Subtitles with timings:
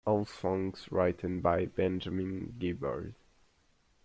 [0.03, 3.13] All songs written by Benjamin Gibbard.